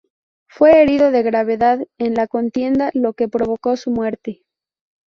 [0.49, 4.41] Fue herido de gravedad en la contienda, lo que provocó su muerte.